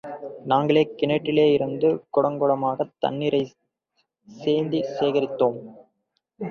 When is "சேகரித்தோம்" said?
4.97-5.59